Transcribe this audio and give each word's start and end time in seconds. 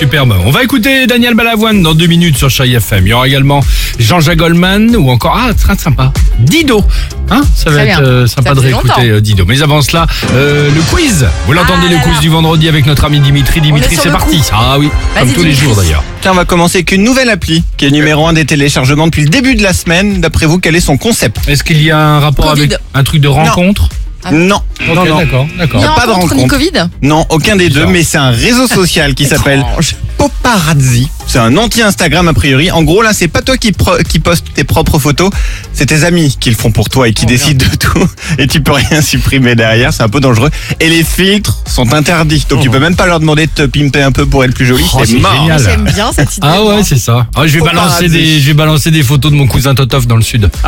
superbe. 0.00 0.34
On 0.46 0.50
va 0.50 0.62
écouter 0.64 1.06
Daniel 1.06 1.34
Balavoine 1.34 1.82
dans 1.82 1.94
deux 1.94 2.06
minutes 2.06 2.38
sur 2.38 2.48
Chai 2.48 2.72
FM. 2.72 3.06
Il 3.06 3.10
y 3.10 3.12
aura 3.12 3.28
également 3.28 3.60
Jean-Jacques 3.98 4.38
Goldman 4.38 4.96
ou 4.96 5.10
encore, 5.10 5.38
ah, 5.38 5.52
très 5.52 5.76
sympa, 5.76 6.10
Dido. 6.38 6.82
Hein 7.30 7.42
ça 7.54 7.68
va 7.70 7.84
être 7.84 8.00
euh, 8.02 8.26
sympa 8.26 8.54
de 8.54 8.60
réécouter 8.60 8.88
longtemps. 8.88 9.02
euh, 9.04 9.20
Dido. 9.20 9.44
Mais 9.46 9.60
avant 9.60 9.82
cela, 9.82 10.06
euh, 10.32 10.70
le 10.74 10.80
quiz. 10.90 11.26
Vous 11.46 11.52
l'entendez, 11.52 11.86
Ah 11.86 11.90
le 11.90 11.96
là 11.96 12.02
quiz 12.02 12.14
là. 12.14 12.20
du 12.20 12.28
vendredi 12.30 12.68
avec 12.68 12.86
notre 12.86 13.04
ami 13.04 13.20
Dimitri. 13.20 13.60
Dimitri, 13.60 13.94
c'est 14.00 14.08
parti. 14.10 14.38
coup. 14.38 14.44
Ah 14.52 14.78
oui, 14.78 14.88
comme 15.18 15.32
tous 15.34 15.42
les 15.42 15.52
jours 15.52 15.76
d'ailleurs. 15.76 16.02
Tiens, 16.22 16.32
on 16.32 16.36
va 16.36 16.46
commencer 16.46 16.78
avec 16.78 16.92
une 16.92 17.04
nouvelle 17.04 17.28
appli 17.28 17.62
qui 17.76 17.84
est 17.84 17.90
numéro 17.90 18.26
un 18.26 18.32
des 18.32 18.46
téléchargements 18.46 19.06
depuis 19.06 19.24
le 19.24 19.28
début 19.28 19.54
de 19.54 19.62
la 19.62 19.74
semaine. 19.74 20.22
D'après 20.22 20.46
vous, 20.46 20.58
quel 20.58 20.76
est 20.76 20.80
son 20.80 20.96
concept? 20.96 21.36
Est-ce 21.46 21.62
qu'il 21.62 21.82
y 21.82 21.90
a 21.90 21.98
un 21.98 22.20
rapport 22.20 22.46
Covid. 22.46 22.62
avec 22.62 22.78
un 22.94 23.04
truc 23.04 23.20
de 23.20 23.28
rencontre? 23.28 23.90
Ah 24.22 24.32
Non, 24.32 24.60
non, 24.86 25.04
non. 25.06 25.16
d'accord, 25.18 25.46
d'accord. 25.56 25.94
Pas 25.94 26.06
de 26.06 26.10
rencontre, 26.12 26.34
ni. 26.34 26.46
Covid 26.46 26.72
Non, 27.02 27.24
aucun 27.30 27.56
des 27.56 27.68
deux, 27.70 27.86
mais 27.86 28.02
c'est 28.02 28.18
un 28.18 28.30
réseau 28.30 28.66
social 28.66 29.14
qui 29.14 29.24
s'appelle. 29.26 29.64
Paparazzi. 30.18 31.08
C'est 31.26 31.38
un 31.38 31.56
anti-Instagram 31.56 32.28
a 32.28 32.34
priori. 32.34 32.70
En 32.70 32.82
gros, 32.82 33.00
là, 33.02 33.12
c'est 33.14 33.28
pas 33.28 33.40
toi 33.40 33.56
qui, 33.56 33.72
pro- 33.72 33.96
qui 34.08 34.18
postes 34.18 34.44
tes 34.52 34.64
propres 34.64 34.98
photos, 34.98 35.30
c'est 35.80 35.86
tes 35.86 36.04
amis 36.04 36.36
qui 36.38 36.50
le 36.50 36.56
font 36.56 36.70
pour 36.70 36.90
toi 36.90 37.08
et 37.08 37.14
qui 37.14 37.24
Oh, 37.24 37.28
décident 37.28 37.64
de 37.64 37.74
tout. 37.76 38.06
Et 38.38 38.46
tu 38.46 38.60
peux 38.60 38.72
rien 38.72 39.00
supprimer 39.00 39.54
derrière, 39.54 39.94
c'est 39.94 40.02
un 40.02 40.10
peu 40.10 40.20
dangereux. 40.20 40.50
Et 40.78 40.90
les 40.90 41.02
filtres 41.02 41.56
sont 41.66 41.94
interdits, 41.94 42.44
donc 42.50 42.60
tu 42.60 42.68
peux 42.68 42.78
même 42.78 42.96
pas 42.96 43.06
leur 43.06 43.18
demander 43.18 43.46
de 43.46 43.50
te 43.52 43.62
pimper 43.62 44.02
un 44.02 44.12
peu 44.12 44.26
pour 44.26 44.44
être 44.44 44.52
plus 44.52 44.66
joli. 44.66 44.84
Oh, 44.94 45.00
c'est 45.06 45.14
mort. 45.20 45.32
génial. 45.34 45.62
J'aime 45.62 45.84
bien 45.84 46.10
cette 46.14 46.36
idée. 46.36 46.46
Ah 46.46 46.62
ouais, 46.62 46.82
c'est 46.84 46.98
ça. 46.98 47.26
Ah, 47.34 47.46
je 47.46 47.54
vais 47.58 47.64
balancer 47.64 48.08
des, 48.10 48.40
je 48.40 48.46
vais 48.46 48.52
balancer 48.52 48.90
des 48.90 49.02
photos 49.02 49.32
de 49.32 49.36
mon 49.38 49.46
cousin 49.46 49.74
Totov 49.74 50.06
dans 50.06 50.16
le 50.16 50.22
sud. 50.22 50.50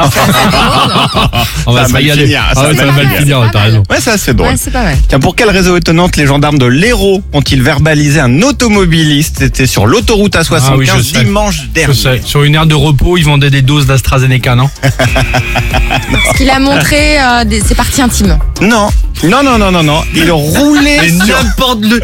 On 1.66 1.72
va 1.74 1.82
va 1.82 1.88
se 1.88 1.92
régaler. 1.94 2.24
finir, 2.24 2.42
ça 2.54 2.60
Ah 2.62 2.62
ouais, 2.68 2.72
va 2.72 2.78
ça 2.78 2.86
va 2.86 2.92
mal 2.92 3.08
finir. 3.18 3.50
t'as 3.52 3.60
raison. 3.64 3.82
Ouais, 3.90 4.00
ça 4.00 4.16
c'est 4.16 4.34
drôle. 4.34 4.48
Ouais, 4.52 4.56
c'est 4.56 4.70
pas 4.70 4.82
mal. 4.82 4.96
Tiens, 5.08 5.20
pour 5.20 5.36
quelle 5.36 5.50
raison 5.50 5.76
étonnante 5.76 6.16
les 6.16 6.26
gendarmes 6.26 6.58
de 6.58 6.66
l'Hérault 6.66 7.22
ont-ils 7.34 7.62
verbalisé 7.62 8.18
un 8.20 8.40
automobiliste 8.40 9.36
C'était 9.40 9.66
sur 9.66 9.84
l'autoroute 9.86 10.34
A75 10.36 10.60
Ah 10.68 10.76
oui, 10.76 10.88
dimanche 11.24 11.62
Je 11.64 11.66
dernier. 11.68 11.94
sais. 11.94 12.20
Sur 12.24 12.44
une 12.44 12.54
aire 12.54 12.66
de 12.66 12.74
repos, 12.74 13.18
ils 13.18 13.24
vendaient 13.24 13.50
des 13.50 13.62
doses 13.62 13.86
d'AstraZeneca, 13.86 14.54
non? 14.54 14.70
Parce 16.24 16.36
qu'il 16.36 16.50
a 16.50 16.58
montré 16.58 17.20
euh, 17.20 17.44
des- 17.44 17.60
ses 17.60 17.74
parties 17.74 18.02
intimes. 18.02 18.38
Non, 18.60 18.88
non, 19.24 19.42
non, 19.42 19.58
non, 19.58 19.70
non, 19.70 19.82
non. 19.82 20.02
Il 20.14 20.30
roulait 20.30 20.98
Mais 21.00 21.24
sur... 21.26 21.42
n'importe 21.42 21.80
le. 21.84 22.00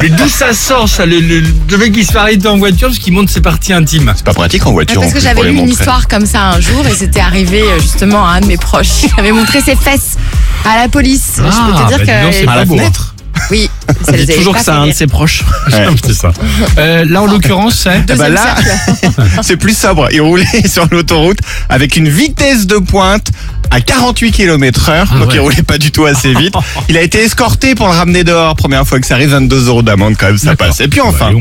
Mais 0.00 0.08
d'où 0.08 0.28
ça 0.28 0.52
sort, 0.52 0.88
ça 0.88 1.06
Le, 1.06 1.20
le, 1.20 1.42
le 1.70 1.76
mec 1.78 1.92
qui 1.92 2.04
se 2.04 2.12
fait 2.12 2.18
arrêter 2.18 2.48
en 2.48 2.58
voiture 2.58 2.88
parce 2.88 2.98
qu'il 2.98 3.12
montre 3.12 3.30
ses 3.30 3.40
parties 3.40 3.72
intimes. 3.72 4.12
C'est 4.16 4.24
pas 4.24 4.32
pratique 4.34 4.66
en 4.66 4.72
voiture. 4.72 5.00
parce 5.00 5.06
en 5.06 5.10
que 5.14 5.18
plus, 5.18 5.22
j'avais 5.22 5.34
pour 5.34 5.44
les 5.44 5.50
lu 5.50 5.56
une 5.58 5.62
montrer. 5.66 5.80
histoire 5.80 6.08
comme 6.08 6.26
ça 6.26 6.40
un 6.50 6.60
jour 6.60 6.84
et 6.86 6.94
c'était 6.94 7.20
arrivé 7.20 7.62
euh, 7.62 7.78
justement 7.80 8.26
à 8.26 8.32
un 8.32 8.40
de 8.40 8.46
mes 8.46 8.56
proches. 8.56 9.02
Il 9.04 9.20
avait 9.20 9.32
montré 9.32 9.60
ses 9.60 9.76
fesses 9.76 10.16
à 10.64 10.76
la 10.76 10.88
police. 10.88 11.34
je 11.36 11.42
peux 11.42 11.48
Ah, 11.50 11.82
te 11.82 11.88
dire 11.88 11.98
bah, 11.98 12.04
dis 12.04 12.22
donc, 12.24 12.32
c'est 12.32 12.44
que. 12.44 12.50
À 12.50 12.56
la 12.56 12.64
beau, 12.64 12.74
hein. 12.74 12.78
fenêtre 12.78 13.14
Oui, 13.50 13.70
On 14.08 14.12
les 14.12 14.26
dit 14.26 14.34
toujours 14.34 14.54
que 14.54 14.62
c'est 14.62 14.70
un 14.70 14.86
de 14.86 14.92
ses 14.92 15.06
proches. 15.06 15.42
Ouais. 15.70 15.86
C'est 16.04 16.14
ça. 16.14 16.32
Euh, 16.78 17.04
là, 17.04 17.22
en 17.22 17.26
l'occurrence, 17.26 17.80
c'est. 17.84 17.90
Eh 17.90 18.14
ben 18.14 18.16
Deuxième 18.16 18.34
là, 18.34 18.56
c'est 19.42 19.56
plus 19.56 19.76
sobre. 19.76 20.08
Il 20.12 20.20
roulait 20.20 20.46
sur 20.66 20.86
l'autoroute 20.90 21.38
avec 21.68 21.96
une 21.96 22.08
vitesse 22.08 22.66
de 22.66 22.76
pointe 22.76 23.28
à 23.70 23.80
48 23.80 24.32
km 24.32 24.88
heure. 24.88 25.08
Ah 25.10 25.18
donc 25.18 25.28
ouais. 25.28 25.34
il 25.36 25.40
roulait 25.40 25.62
pas 25.62 25.78
du 25.78 25.90
tout 25.92 26.04
assez 26.04 26.34
vite. 26.34 26.54
Il 26.88 26.96
a 26.96 27.02
été 27.02 27.22
escorté 27.22 27.74
pour 27.74 27.86
le 27.86 27.92
ramener 27.92 28.24
dehors. 28.24 28.54
Première 28.56 28.86
fois 28.86 29.00
que 29.00 29.06
ça 29.06 29.14
arrive, 29.14 29.30
22 29.30 29.68
euros 29.68 29.82
d'amende 29.82 30.14
quand 30.18 30.26
même, 30.26 30.38
ça 30.38 30.56
passe. 30.56 30.80
Et 30.80 30.88
puis 30.88 31.00
Bah, 31.00 31.06
enfin, 31.08 31.32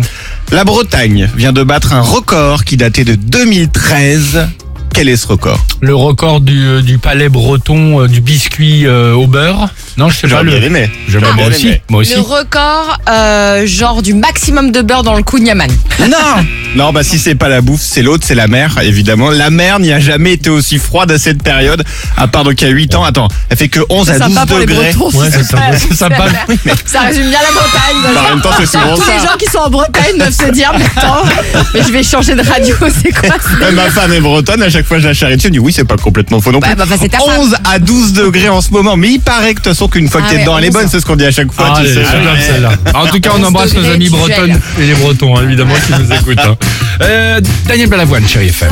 la 0.51 0.63
Bretagne 0.63 1.29
vient 1.35 1.53
de 1.53 1.63
battre 1.63 1.93
un 1.93 2.01
record 2.01 2.63
qui 2.63 2.77
datait 2.77 3.05
de 3.05 3.15
2013. 3.15 4.47
Quel 4.93 5.07
est 5.07 5.15
ce 5.15 5.27
record? 5.27 5.59
Le 5.79 5.95
record 5.95 6.41
du, 6.41 6.65
euh, 6.65 6.81
du 6.81 6.97
palais 6.97 7.29
breton 7.29 8.01
euh, 8.01 8.07
du 8.07 8.19
biscuit 8.21 8.85
euh, 8.85 9.13
au 9.13 9.25
beurre. 9.25 9.69
Non, 9.97 10.09
je 10.09 10.17
sais 10.17 10.27
pas 10.27 10.43
le. 10.43 10.53
aimé. 10.63 10.89
J'aimerais 11.07 11.31
J'aurais 11.31 11.41
moi 11.41 11.49
aussi. 11.49 11.71
Moi 11.89 12.01
aussi. 12.01 12.15
Le 12.15 12.21
record, 12.21 12.97
euh, 13.09 13.65
genre 13.65 14.01
du 14.01 14.13
maximum 14.13 14.71
de 14.71 14.81
beurre 14.81 15.03
dans 15.03 15.15
le 15.15 15.23
kouign-amann. 15.23 15.71
Non 16.09 16.17
Non, 16.75 16.93
bah 16.93 17.03
si 17.03 17.19
c'est 17.19 17.35
pas 17.35 17.49
la 17.49 17.59
bouffe, 17.59 17.81
c'est 17.81 18.01
l'autre, 18.01 18.23
c'est 18.25 18.35
la 18.35 18.47
mer, 18.47 18.77
évidemment. 18.81 19.29
La 19.29 19.49
mer 19.49 19.79
n'y 19.79 19.91
a 19.91 19.99
jamais 19.99 20.33
été 20.33 20.49
aussi 20.49 20.77
froide 20.77 21.11
à 21.11 21.19
cette 21.19 21.43
période, 21.43 21.83
à 22.15 22.27
part 22.29 22.45
donc 22.45 22.61
il 22.61 22.65
y 22.65 22.71
a 22.71 22.73
8 22.73 22.95
ans. 22.95 23.03
Attends, 23.03 23.27
elle 23.49 23.57
fait 23.57 23.67
que 23.67 23.81
11 23.89 24.09
à 24.09 24.19
12 24.19 24.33
sympa 24.33 24.45
pour 24.45 24.59
les 24.59 24.65
degrés. 24.65 24.93
Ouais, 25.13 25.27
c'est 25.29 25.43
sympa. 25.93 26.25
Ça 26.85 27.01
résume 27.01 27.29
bien 27.29 27.39
la 27.41 27.51
Bretagne. 27.51 28.13
Bah, 28.13 28.21
en 28.25 28.29
même 28.29 28.41
temps, 28.41 28.51
c'est 28.57 28.65
souvent 28.65 28.95
Tous 28.95 29.03
ça. 29.03 29.13
les 29.17 29.19
gens 29.19 29.35
qui 29.37 29.45
sont 29.51 29.57
en 29.57 29.69
Bretagne 29.69 30.17
doivent 30.17 30.31
se 30.31 30.51
dire, 30.51 30.71
mais 30.77 30.85
attends, 30.95 31.23
mais 31.73 31.81
je 31.83 31.91
vais 31.91 32.03
changer 32.03 32.35
de 32.35 32.41
radio, 32.41 32.75
c'est 33.03 33.11
quoi 33.11 33.35
Même 33.59 33.75
ma 33.75 33.89
femme 33.89 34.13
est 34.13 34.21
bretonne, 34.21 34.63
à 34.63 34.69
chaque 34.69 34.85
fois 34.85 34.99
je 34.99 35.07
la 35.09 35.13
charrie 35.13 35.35
dessus, 35.35 35.47
elle 35.47 35.53
dit 35.53 35.59
oui, 35.59 35.73
c'est 35.73 35.83
pas 35.83 35.97
complètement 35.97 36.39
faux 36.39 36.53
non 36.53 36.61
plus. 36.61 36.69
Bah, 36.69 36.75
bah, 36.77 36.85
bah, 36.87 36.95
c'est 36.99 37.09
ta 37.09 37.17
femme. 37.17 37.39
11 37.39 37.55
à 37.69 37.79
12 37.79 38.13
degrés 38.13 38.49
en 38.49 38.61
ce 38.61 38.69
moment, 38.71 38.95
mais 38.95 39.09
il 39.09 39.19
paraît 39.19 39.55
que 39.55 39.61
qu'une 39.87 40.07
fois 40.09 40.21
que 40.21 40.27
Ah 40.27 40.33
t'es 40.33 40.39
dedans, 40.41 40.57
elle 40.57 40.65
est 40.65 40.67
11. 40.69 40.73
bonne, 40.73 40.87
c'est 40.89 40.99
ce 40.99 41.05
qu'on 41.05 41.15
dit 41.15 41.25
à 41.25 41.31
chaque 41.31 41.51
fois. 41.51 41.73
Ah, 41.75 41.81
tu 41.81 41.87
sais. 41.87 42.03
celle-là. 42.05 42.71
En 42.93 43.07
tout 43.07 43.19
cas, 43.19 43.31
on 43.35 43.39
11 43.39 43.45
embrasse 43.47 43.73
nos 43.73 43.85
amis 43.89 44.09
bretonnes 44.09 44.47
gèles. 44.47 44.59
et 44.79 44.87
les 44.87 44.93
bretons, 44.95 45.37
hein, 45.37 45.43
évidemment, 45.43 45.73
qui 45.85 45.93
nous 46.01 46.11
écoutent. 46.13 46.39
hein. 46.39 46.55
Euh, 47.01 47.41
Daniel 47.67 47.89
Balavoine, 47.89 48.27
chérie 48.27 48.47
FM. 48.49 48.69